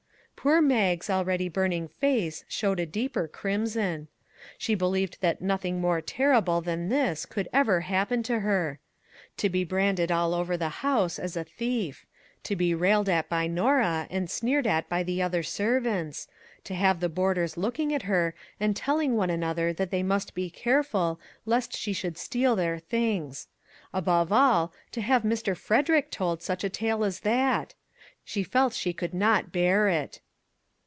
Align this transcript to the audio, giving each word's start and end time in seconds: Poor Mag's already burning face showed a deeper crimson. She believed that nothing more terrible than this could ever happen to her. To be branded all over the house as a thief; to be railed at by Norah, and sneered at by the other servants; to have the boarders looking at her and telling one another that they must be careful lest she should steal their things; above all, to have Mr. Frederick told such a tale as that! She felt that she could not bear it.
Poor 0.43 0.59
Mag's 0.59 1.07
already 1.07 1.47
burning 1.49 1.87
face 1.87 2.43
showed 2.47 2.79
a 2.79 2.85
deeper 2.87 3.27
crimson. 3.27 4.07
She 4.57 4.73
believed 4.73 5.19
that 5.21 5.39
nothing 5.39 5.79
more 5.79 6.01
terrible 6.01 6.61
than 6.61 6.89
this 6.89 7.27
could 7.27 7.47
ever 7.53 7.81
happen 7.81 8.23
to 8.23 8.39
her. 8.39 8.79
To 9.37 9.49
be 9.49 9.63
branded 9.63 10.11
all 10.11 10.33
over 10.33 10.57
the 10.57 10.69
house 10.81 11.19
as 11.19 11.37
a 11.37 11.43
thief; 11.43 12.07
to 12.41 12.55
be 12.55 12.73
railed 12.73 13.07
at 13.07 13.29
by 13.29 13.45
Norah, 13.45 14.07
and 14.09 14.27
sneered 14.31 14.65
at 14.65 14.89
by 14.89 15.03
the 15.03 15.21
other 15.21 15.43
servants; 15.43 16.27
to 16.63 16.73
have 16.73 17.01
the 17.01 17.07
boarders 17.09 17.55
looking 17.55 17.93
at 17.93 18.01
her 18.03 18.33
and 18.59 18.75
telling 18.75 19.15
one 19.15 19.29
another 19.29 19.71
that 19.73 19.91
they 19.91 20.01
must 20.01 20.33
be 20.33 20.49
careful 20.49 21.19
lest 21.45 21.77
she 21.77 21.93
should 21.93 22.17
steal 22.17 22.55
their 22.55 22.79
things; 22.79 23.47
above 23.93 24.31
all, 24.31 24.73
to 24.91 25.01
have 25.01 25.21
Mr. 25.21 25.55
Frederick 25.55 26.09
told 26.09 26.41
such 26.41 26.63
a 26.63 26.69
tale 26.69 27.03
as 27.03 27.19
that! 27.19 27.75
She 28.25 28.41
felt 28.41 28.71
that 28.73 28.77
she 28.79 28.91
could 28.91 29.13
not 29.13 29.51
bear 29.51 29.87
it. 29.87 30.19